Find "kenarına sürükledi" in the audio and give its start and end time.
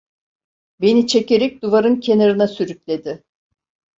1.99-3.23